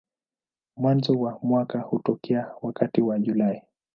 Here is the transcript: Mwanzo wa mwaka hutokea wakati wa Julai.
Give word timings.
Mwanzo 0.77 1.13
wa 1.13 1.39
mwaka 1.43 1.79
hutokea 1.79 2.51
wakati 2.61 3.01
wa 3.01 3.19
Julai. 3.19 3.61